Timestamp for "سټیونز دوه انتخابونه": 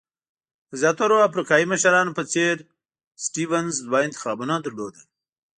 3.23-4.55